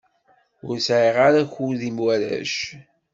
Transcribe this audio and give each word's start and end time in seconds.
Ur 0.67 0.75
sɛiɣ 0.87 1.17
ara 1.27 1.39
akud 1.45 1.79
i 1.89 1.91
warrac. 1.99 2.55